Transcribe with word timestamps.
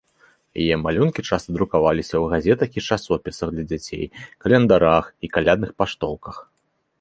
Яе 0.61 0.75
малюнкі 0.85 1.21
часта 1.29 1.49
друкаваліся 1.57 2.11
ў 2.11 2.25
газетах 2.33 2.79
і 2.81 2.85
часопісах 2.95 3.47
для 3.55 3.65
дзяцей, 3.69 4.05
календарах 4.47 5.05
і 5.29 5.31
калядных 5.37 5.71
паштоўках. 5.85 6.35